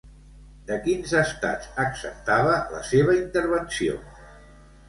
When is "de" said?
0.69-0.77